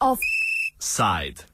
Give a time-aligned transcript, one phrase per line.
[0.00, 1.44] Offside.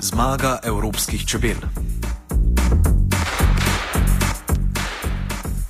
[0.00, 1.56] Zmaga evropskih čebel.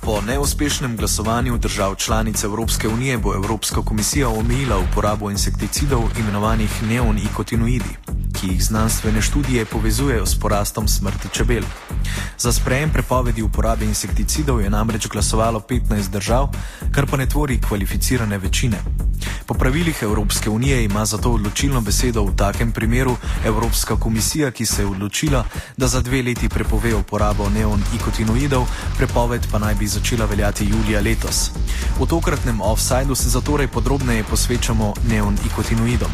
[0.01, 7.97] Po neuspešnem glasovanju držav članic Evropske unije bo Evropska komisija omejila uporabo insekticidov imenovanih neonikotinoidi,
[8.41, 11.63] ki jih znanstvene študije povezujejo s porastom smrti čebel.
[12.37, 16.49] Za sprejem prepovedi uporabe insekticidov je namreč glasovalo 15 držav,
[16.91, 18.77] kar pa ne tvori kvalificirane večine.
[19.45, 24.81] Po pravilih Evropske unije ima zato odločilno besedo v takem primeru Evropska komisija, ki se
[24.81, 25.43] je odločila,
[25.77, 28.65] da za dve leti prepove uporabo neonikotinoidov,
[28.97, 31.51] prepoved pa naj bi začela veljati julija letos.
[31.99, 36.11] V tokratnem offsajdu se zatorej podrobneje posvečamo neonikotinoidom.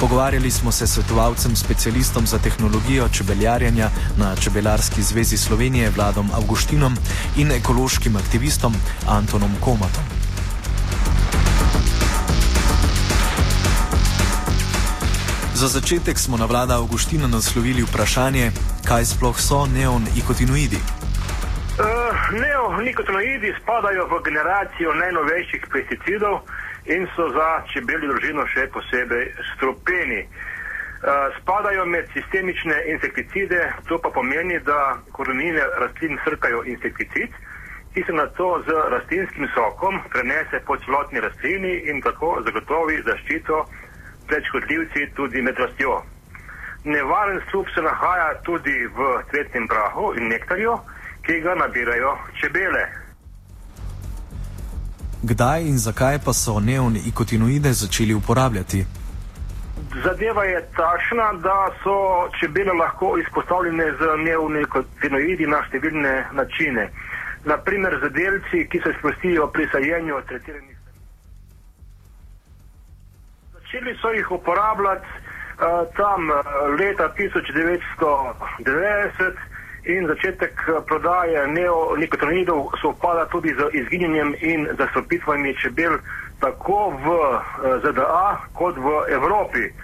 [0.00, 6.96] Pogovarjali smo se s svetovalcem, specialistom za tehnologijo čebeljarjanja na Čebelarski zvezi Slovenije Vladom Avgustinom
[7.36, 8.74] in ekološkim aktivistom
[9.08, 10.04] Antonom Komatom.
[15.54, 18.50] Za začetek smo na vlada Augustina naslovili vprašanje,
[18.88, 20.78] kaj sploh so neonikotinoidi.
[20.78, 21.84] Uh,
[22.42, 26.40] neonikotinoidi spadajo v generacijo najnovejših pesticidov
[26.86, 30.20] in so za čebeljo družino še posebej stropeni.
[30.22, 30.57] Uh,
[31.40, 37.30] spadajo med sistemične insekticide, to pa pomeni, da korenine rastlin srkajo insekticid,
[37.94, 43.64] ki se na to z rastlinskim sokom prenese po celotni rastlini in tako zagotovi zaščito
[44.28, 46.02] pred škodljivci tudi med rastjo.
[46.84, 48.98] Nevaren strup se nahaja tudi v
[49.30, 50.78] cvetnem prahu in nektarju,
[51.22, 52.84] ki ga nabirajo čebele.
[55.22, 58.97] Kdaj in zakaj pa so neonikotinoide začeli uporabljati?
[60.04, 66.90] Zadeva je takšna, da so čebele lahko izpostavljene z neonikotinoidi na številne načine.
[67.44, 70.76] Naprimer z delci, ki se sprostijo pri sajenju tretiranih.
[73.54, 75.14] Začeli so jih uporabljati uh,
[75.96, 76.36] tam uh,
[76.78, 79.32] leta 1990
[79.88, 80.52] in začetek
[80.86, 85.98] prodaje neonikotinoidov se upada tudi z izginjenjem in zastrupitvami čebel
[86.40, 87.42] tako v uh,
[87.82, 89.64] ZDA kot v Evropi.
[89.68, 89.74] Uh,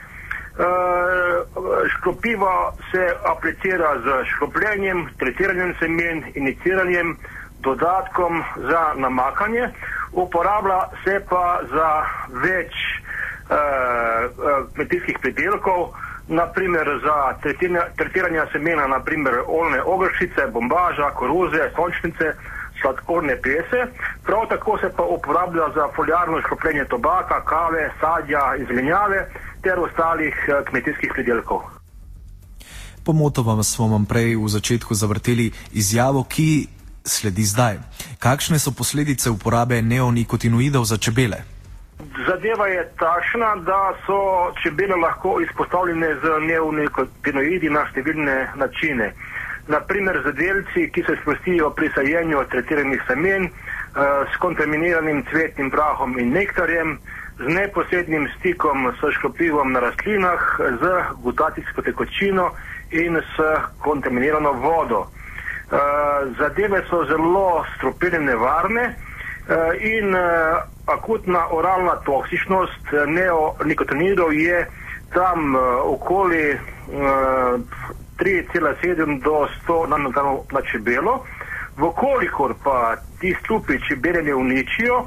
[1.97, 7.17] škropiva se aplicira z škropljenjem, tretiranjem semen, iniciranjem,
[7.61, 9.69] dodatkom za namakanje,
[10.13, 11.91] uporablja se pa za
[12.45, 12.75] več
[14.75, 15.93] kmetijskih pridelkov,
[16.29, 17.35] naprimer za
[17.97, 22.33] tretiranje semena, naprimer olne ogršice, bombaža, koruze, sončnice,
[22.85, 23.81] sladkorne pese.
[24.27, 29.29] Prav tako se pa uporablja za foliarno škropljenje tobaka, kave, sadja, izmenjave
[29.63, 30.35] ter ostalih
[30.69, 31.61] kmetijskih pridelkov.
[33.05, 36.67] Pomotoma smo vam prej v začetku zavrteli izjavo, ki
[37.05, 37.77] sledi zdaj.
[38.19, 41.45] Kakšne so posledice uporabe neonikotinoidov za čebele?
[42.27, 49.13] Zadeva je takšna, da so čebele lahko izpostavljene z neonikotinoidi na številne načine.
[49.67, 56.19] Naprimer z delci, ki se sprostijo pri sajenju tretiranih semen, uh, s kontaminiranim cvetnim prahom
[56.19, 56.99] in nektarjem,
[57.39, 60.93] z neposrednim stikom s škropivom na rastlinah, z
[61.23, 62.51] gutacijsko tekočino
[62.91, 63.41] in s
[63.79, 65.01] kontaminirano vodo.
[65.01, 65.79] Uh,
[66.39, 70.15] zadeve so zelo stropene nevarne uh, in
[70.87, 74.67] akutna oralna toksičnost neonikotinidov je
[75.15, 76.59] tam okoli
[78.19, 81.25] 3,7 do 100 nanometrov na čebelo.
[81.77, 85.07] Vkolikor pa ti stupi čebele ne uničijo,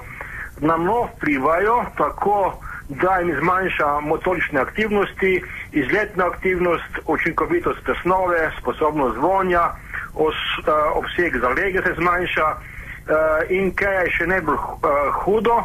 [0.59, 2.59] nam no vplivajo tako,
[2.89, 9.71] da jim zmanjša motorične aktivnosti, izletna aktivnost, učinkovitost presnove, sposobnost vonja,
[10.13, 12.47] os, uh, obseg zalege se zmanjša.
[12.47, 13.13] Uh,
[13.49, 14.89] in kaj je še najbolj uh,
[15.23, 15.63] hudo,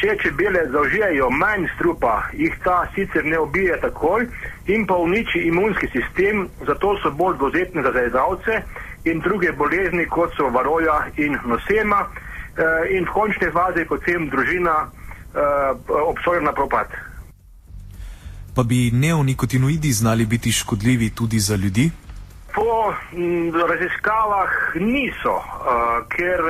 [0.00, 4.26] če čebele zaužijajo manj strupa, jih ta sicer ne ubije takoj
[4.66, 8.62] in pa uniči imunski sistem, zato so bolj dozetne za zajedavce
[9.04, 14.74] in druge bolezni, kot so varoja in nosema, uh, in v končni fazi potem družina
[14.84, 16.92] uh, obsojena na propad.
[18.54, 21.90] Pa bi neonikotinoidi znali biti škodljivi tudi za ljudi?
[22.58, 25.36] po m, raziskavah niso,
[26.10, 26.42] ker,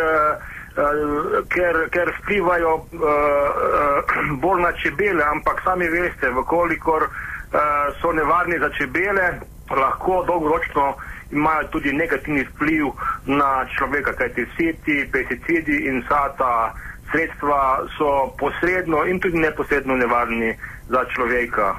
[1.49, 7.61] ker, ker vplivajo uh, uh, bolj na čebele, ampak sami veste, vkolikor uh,
[8.01, 9.41] so nevarni za čebele,
[9.71, 10.95] lahko dolgoročno
[11.31, 12.87] imajo tudi negativni vpliv
[13.27, 16.73] na človeka, kajti vsi ti pesticidi in vsa ta
[17.11, 20.57] sredstva so posredno in tudi neposredno nevarni
[20.89, 21.75] za človeka.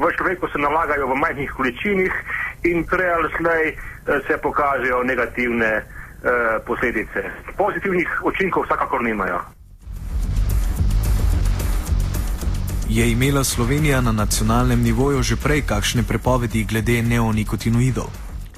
[0.00, 2.12] V človeku se nalagajo v majhnih količinih
[2.64, 3.76] in prej ali slej
[4.28, 5.84] se pokažejo negativne
[6.66, 7.30] posledice.
[7.56, 9.40] Pozitivnih učinkov vsakakor nimajo.
[12.88, 18.10] Je imela Slovenija na nacionalnem nivoju že prej kakšne prepovedi glede neonikotinoidov?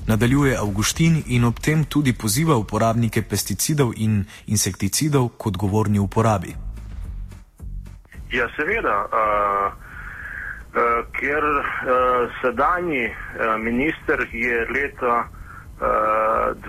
[0.07, 6.55] Nadaljuje Augustin in ob tem tudi poziva uporabnike pesticidov in insekticidov k odgovorni uporabi.
[8.33, 11.65] Ja, seveda, uh, uh, ker uh,
[12.43, 13.15] sedanji uh,
[13.63, 15.29] minister je leta
[15.81, 16.67] 2009 uh,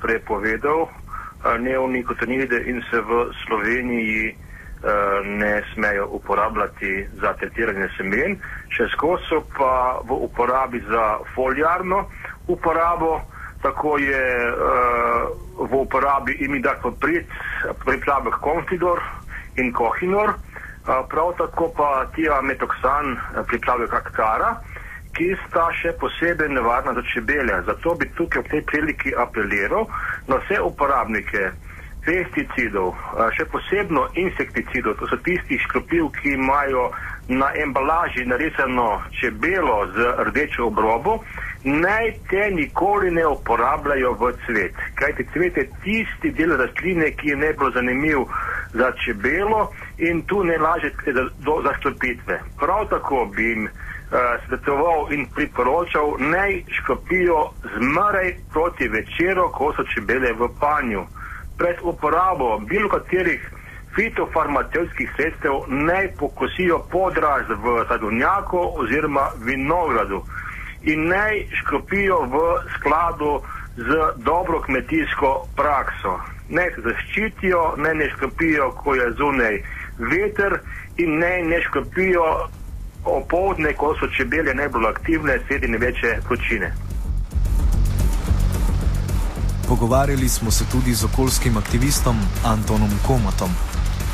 [0.00, 0.90] prepovedal uh,
[1.60, 8.36] neonikotinoide in se v Sloveniji Eh, ne smejo uporabljati za tretiranje semen,
[8.70, 12.04] še skozi so pa v uporabi za foliarno
[12.46, 13.18] uporabo,
[13.62, 14.22] tako je
[15.58, 17.26] v uporabi imidakoprit,
[17.82, 19.02] pripravek konfidor
[19.58, 20.36] in kohinor,
[20.86, 23.18] prav tako pa tiametoksan,
[23.50, 24.54] pripravek aktara,
[25.18, 27.62] ki sta še posebej nevarna za čebele.
[27.66, 29.90] Zato bi tukaj v tej priliki apeliral
[30.30, 31.50] na vse uporabnike,
[32.08, 32.94] pesticidov,
[33.36, 36.88] še posebno insekticidov, to so tisti škropiv, ki imajo
[37.28, 41.18] na embalaži narisano čebelo z rdečo obrobo,
[41.64, 44.78] naj te nikoli ne uporabljajo v cvet.
[44.96, 48.24] Kajti cvet je tisti del rastline, ki je najbolj zanimiv
[48.72, 49.68] za čebelo
[49.98, 50.94] in tu ne laže
[51.44, 52.40] do zaškropitve.
[52.56, 53.68] Prav tako bi jim
[54.46, 61.04] svetoval in priporočal, naj škropijo zmeraj proti večeru, ko so čebele v panju
[61.58, 63.50] pred uporabo bilo katerih
[63.94, 70.22] fitofarmacevskih sredstev naj pokosijo podraz v sadovnjaku oziroma vinogradu
[70.82, 72.36] in naj škropijo v
[72.76, 73.40] skladu
[73.76, 76.18] z dobro kmetijsko prakso.
[76.48, 79.62] Naj se zaščitijo, naj ne škropijo, ko je zunaj
[79.98, 80.60] veter
[80.96, 82.48] in naj ne škropijo
[83.08, 86.72] opoldne, ko so čebele najbolj aktivne, sredi največje vročine.
[89.68, 93.50] Pogovarjali smo se tudi z okoljskim aktivistom Antonom Komatom.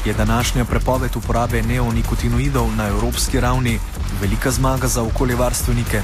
[0.05, 3.79] Je današnja prepoved uporabe neonikotinoidov na evropski ravni
[4.21, 6.01] velika zmaga za okoljevarstvenike?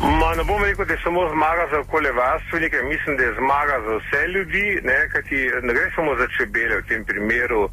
[0.00, 3.92] Ma, ne bom rekel, da je samo zmaga za okoljevarstvenike, mislim, da je zmaga za
[4.00, 7.68] vse ljudi, ne, kajti ne gre samo za čebele v tem primeru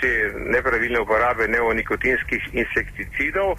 [0.00, 3.56] te nepravilne uporabe neonikotinskih insekticidov.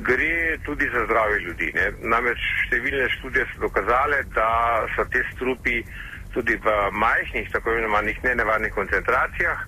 [0.00, 1.70] Gre tudi za zdravje ljudi.
[1.74, 1.90] Ne.
[2.08, 4.48] Namreč številne študije so dokazale, da
[4.96, 5.82] so te strupi
[6.34, 9.60] tudi v majhnih, tako imenovanih nenevarnih koncentracijah,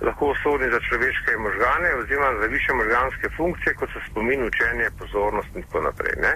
[0.00, 5.48] lahko usodni za človeške možgane oziroma za više možganske funkcije, kot so spomin, učenje, pozornost
[5.54, 6.14] in tako naprej.
[6.22, 6.32] Ne.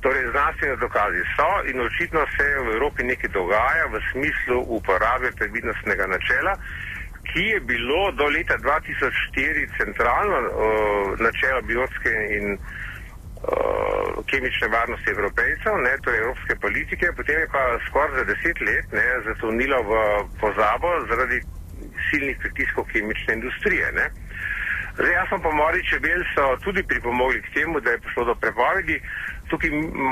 [0.00, 6.06] Torej, znanstvene dokazi so in očitno se v Evropi nekaj dogaja v smislu uporabe previdnostnega
[6.06, 6.54] načela,
[7.32, 15.74] ki je bilo do leta 2004 centralno uh, načelo biotske in uh, kemične varnosti evropejcev,
[15.86, 18.86] ne, torej evropske politike, potem je pa skoraj za deset let
[19.28, 19.92] zatonilo v
[20.40, 21.40] pozabo zaradi
[22.10, 23.92] silnih pritiskov kemične industrije.
[23.92, 24.06] Ne.
[24.98, 28.96] Zdaj, jasno, pomori čebel so tudi pripomogli k temu, da je prišlo do prepovedi.
[29.50, 29.70] Tukaj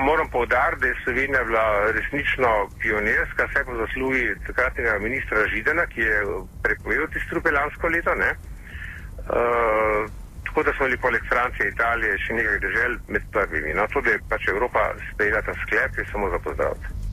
[0.08, 2.50] moram povdariti, da je Slovenija bila resnično
[2.80, 6.20] pionirska, vse po zaslugi takratnega ministra Židana, ki je
[6.62, 8.14] prepovedal te strupe lansko leto.
[8.14, 10.06] Uh,
[10.46, 13.74] tako da smo bili poleg Francije Italije še nekaj držav med prvimi.
[13.74, 17.06] No, to, da je pač Evropa sprejela ta sklep, je samo za pozdraviti.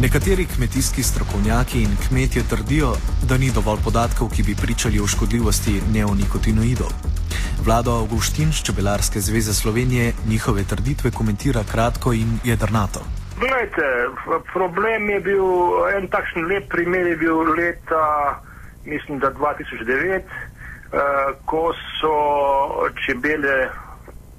[0.00, 2.92] Nekateri kmetijski strokovnjaki in kmetje trdijo,
[3.28, 6.92] da ni dovolj podatkov, ki bi pričali o škodljivosti neonikotinoidov.
[7.64, 13.00] Vlado Augustin z Čebelarske zveze Slovenije njihove trditve komentira kratko in jedrnato.
[13.38, 13.86] Glejte,
[14.52, 15.46] problem je bil,
[15.96, 18.40] en takšen lep primer je bil leta,
[18.84, 20.24] mislim, da 2009, eh,
[21.44, 22.16] ko so
[23.06, 23.68] čebele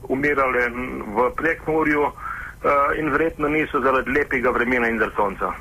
[0.09, 0.69] umirale
[1.15, 2.11] v prekmurju.
[2.63, 5.51] Eh, in verjetno niso zaradi lepega vremena in zaradi sonca.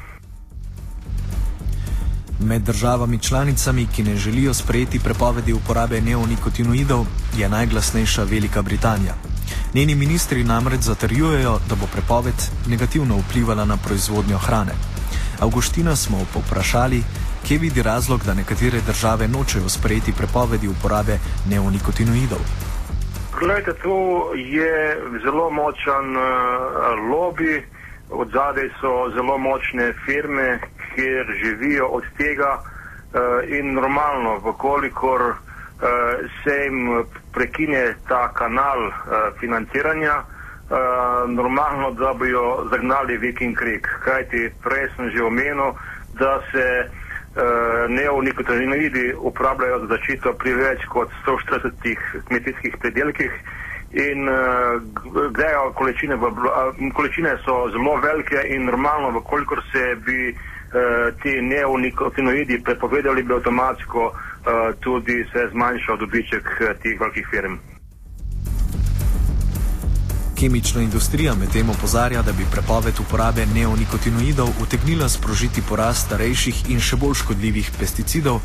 [2.39, 7.07] Med državami članicami, ki ne želijo sprejeti prepovedi uporabe neonikotinoidov,
[7.37, 9.15] je najglasnejša Velika Britanija.
[9.75, 12.35] Njeni ministri namreč zatrjujejo, da bo prepoved
[12.69, 14.73] negativno vplivala na proizvodnjo hrane.
[15.41, 17.03] Augustina smo poprašali,
[17.47, 21.19] kje vidi razlog, da nekatere države nočejo sprejeti prepovedi uporabe
[21.51, 22.72] neonikotinoidov.
[23.43, 26.23] Glede, to je zelo močan uh,
[27.11, 27.63] lobby,
[28.11, 30.61] od zadaj so zelo močne firme,
[30.95, 33.21] kjer živijo od tega uh,
[33.59, 35.37] in normalno, vkolikor uh,
[36.45, 38.95] se jim prekine ta kanal uh,
[39.41, 43.89] financiranja, uh, normalno, da bi jo zagnali Viking Creek.
[44.05, 45.75] Kajti prej sem že omenil,
[46.15, 46.91] da se
[47.89, 51.97] neonikotinoidi uporabljajo za zaščito pri več kot 140
[52.29, 53.33] kmetijskih predelkih
[53.93, 54.83] in uh,
[55.33, 61.41] grejo količine, v, uh, količine so zelo velike in normalno, vkolikor se bi uh, ti
[61.41, 64.15] neonikotinoidi prepovedali, bi avtomatsko uh,
[64.81, 66.49] tudi se zmanjšal dobiček
[66.83, 67.72] teh velikih firm.
[70.43, 76.97] Kemična industrija medtem opozarja, da bi prepoved uporabe neonikotinoidov utegnila sprožiti porast starejših in še
[76.99, 78.41] bolj škodljivih pesticidov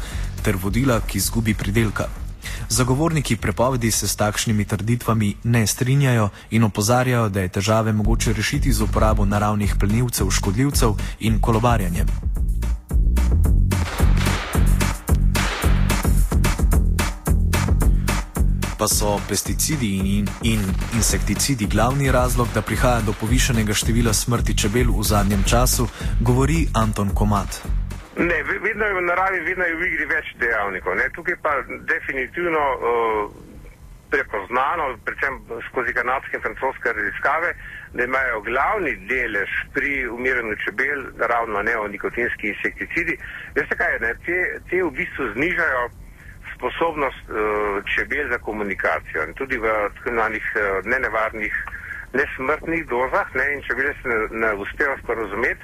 [0.46, 2.06] ter vodila k izgubi pridelka.
[2.70, 8.74] Zagovorniki prepovedi se s takšnimi trditvami ne strinjajo in opozarjajo, da je težave mogoče rešiti
[8.74, 12.14] z uporabo naravnih plenilcev, škodljivcev in kolobarjanjem.
[18.78, 20.62] Pa so pesticidi in, in, in
[20.94, 25.88] insekticidi glavni razlog, da prihaja do povišenega števila smrti čebel v zadnjem času,
[26.22, 27.62] govori Anton Komat.
[28.18, 30.96] Ne, vedno je v naravi, vedno je v igri več dejavnikov.
[30.98, 31.10] Ne.
[31.16, 31.52] Tukaj pa
[31.90, 33.34] definitivno uh,
[34.10, 37.54] prepoznano, predvsem skozi kanadske in francoske raziskave,
[37.94, 43.18] da imajo glavni delež pri umiranju čebel ravno neonikotinski insekticidi.
[43.56, 44.38] Veste kaj, ne, te,
[44.70, 45.90] te v bistvu znižajo
[46.58, 47.38] sposobnost uh,
[47.96, 49.66] čebel za komunikacijo in tudi v
[50.06, 51.54] imenovanih uh, nenevarnih,
[52.14, 55.62] nesmrtnih dozah ne, in čebele se ne, ne uspejo sporozumeti.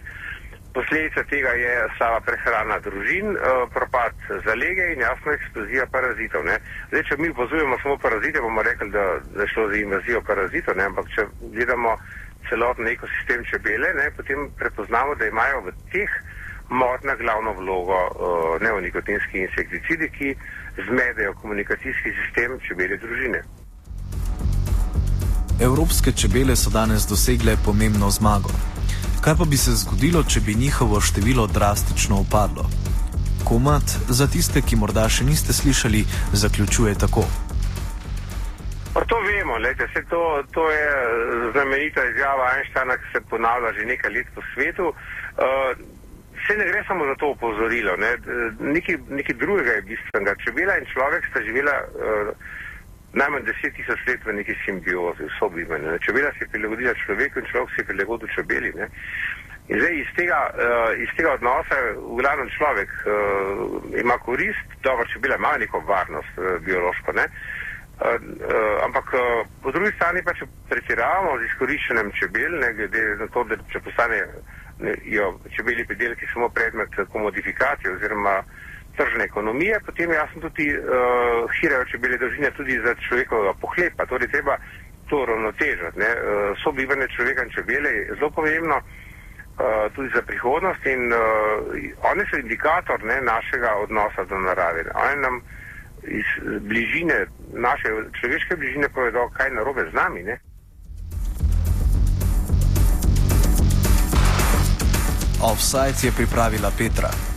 [0.73, 4.13] Posledica tega je sama prehrana družin, uh, propad
[4.45, 6.41] zalege in jasno eksplozija parazitov.
[6.89, 9.05] Zdaj, če mi opozujemo samo parazite, bomo rekli, da,
[9.41, 10.89] je šlo za invazijo parazitov, ne?
[10.89, 11.97] ampak če gledamo
[12.49, 14.09] celoten ekosistem čebele, ne?
[14.17, 16.17] potem prepoznamo, da imajo v teh
[16.69, 20.35] motnah glavno vlogo uh, neonikotinski insekticidi, ki
[20.87, 23.43] zmedejo komunikacijski sistem čebele družine.
[25.61, 28.49] Evropske čebele so danes dosegle pomembno zmago.
[29.21, 32.65] Kaj pa bi se zgodilo, če bi njihovo število drastično upadlo?
[33.45, 36.03] Komat, za tiste, ki morda še niste slišali,
[36.33, 37.23] zaključuje tako.
[38.93, 40.89] Pa to vemo, lejte, to, to je
[41.51, 44.91] znamenita izjava Einsteina, ki se ponavlja že nekaj let po svetu.
[44.93, 45.92] Uh,
[46.47, 47.95] Se ne gre samo za to opozorilo,
[48.59, 50.35] nekaj drugega je bistvenega.
[50.43, 52.33] Čebela in človek sta živela uh,
[53.13, 55.97] najmanj deset tisoč let v neki simbiozi, v sobivanju.
[56.05, 58.71] Čebela se je prilagodila človeku in človek se je prilagodil čebeli.
[58.75, 58.89] Ne?
[59.71, 63.13] In zdaj iz tega, uh, iz tega odnosa, v glavnem človek uh,
[64.03, 67.25] ima korist, dobro, čebela ima neko varnost uh, biološko, ne?
[67.29, 73.03] Uh, uh, ampak uh, po drugi strani pa če pretiravamo z izkoriščenjem čebel, ne glede
[73.21, 74.19] na to, da če postane
[75.55, 78.43] čebeli pridelki samo predmet komodifikacije oziroma
[78.97, 80.83] tržne ekonomije, potem je jasno tudi uh,
[81.61, 84.05] hirajo čebele dolžine tudi za človekovega pohlepa.
[84.05, 84.57] Torej treba
[85.09, 85.97] to ravnotežati.
[85.99, 86.05] Uh,
[86.63, 88.85] sobivanje človeka in čebele je zelo pomembno uh,
[89.95, 91.19] tudi za prihodnost in uh,
[92.11, 94.85] one so indikator ne, našega odnosa do narave.
[94.93, 95.41] One nam
[96.03, 96.29] iz
[96.61, 97.87] bližine, naše
[98.19, 100.23] človeške bližine povedo, kaj narobe z nami.
[100.23, 100.39] Ne.
[105.43, 107.32] Offside je pripravila Petra.